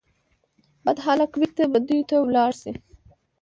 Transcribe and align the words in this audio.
بد 0.85 0.97
هلک 1.05 1.31
بیرته 1.41 1.63
بدیو 1.73 2.07
ته 2.09 2.15
ولاړ 2.21 2.51
سي 2.61 2.71